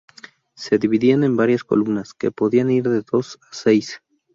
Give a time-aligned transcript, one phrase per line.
[0.55, 4.01] Se dividían en varias columnas, que podían ir de dos a seis.